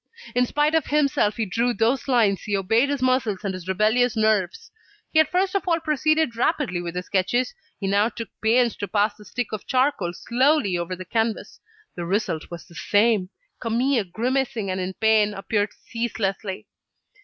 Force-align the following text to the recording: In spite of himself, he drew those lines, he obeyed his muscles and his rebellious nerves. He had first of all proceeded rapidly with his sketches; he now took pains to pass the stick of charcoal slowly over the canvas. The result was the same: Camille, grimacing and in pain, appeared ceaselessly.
In 0.33 0.47
spite 0.47 0.73
of 0.73 0.87
himself, 0.87 1.37
he 1.37 1.45
drew 1.45 1.75
those 1.75 2.07
lines, 2.07 2.41
he 2.41 2.57
obeyed 2.57 2.89
his 2.89 3.03
muscles 3.03 3.43
and 3.43 3.53
his 3.53 3.67
rebellious 3.67 4.15
nerves. 4.17 4.71
He 5.13 5.19
had 5.19 5.29
first 5.29 5.53
of 5.53 5.67
all 5.67 5.79
proceeded 5.79 6.35
rapidly 6.35 6.81
with 6.81 6.95
his 6.95 7.05
sketches; 7.05 7.53
he 7.79 7.85
now 7.85 8.09
took 8.09 8.29
pains 8.41 8.75
to 8.77 8.87
pass 8.87 9.13
the 9.15 9.25
stick 9.25 9.51
of 9.51 9.67
charcoal 9.67 10.13
slowly 10.13 10.75
over 10.75 10.95
the 10.95 11.05
canvas. 11.05 11.59
The 11.93 12.03
result 12.05 12.49
was 12.49 12.65
the 12.65 12.73
same: 12.73 13.29
Camille, 13.59 14.05
grimacing 14.11 14.71
and 14.71 14.79
in 14.81 14.95
pain, 14.95 15.35
appeared 15.35 15.69
ceaselessly. 15.71 16.65